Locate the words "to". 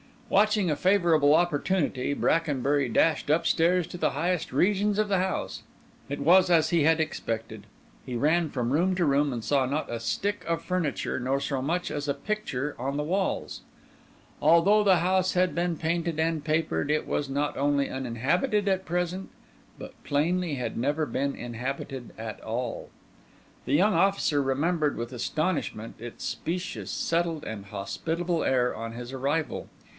3.87-3.97, 8.95-9.03